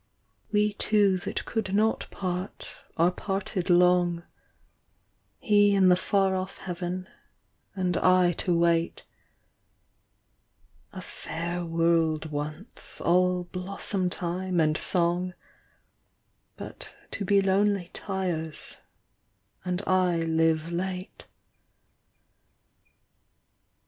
[0.51, 2.67] We two that could not part
[2.97, 4.23] are parted long;
[5.37, 7.07] He in the far off Heaven,
[7.75, 9.03] and I to wait.
[10.91, 15.35] A f^dr world once, all blossom time and song;
[16.57, 18.77] But to be lonely tires,
[19.63, 21.27] and I live late.